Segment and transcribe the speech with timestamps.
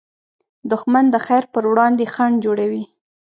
[0.71, 2.83] دښمن د خیر پر وړاندې خنډ جوړوي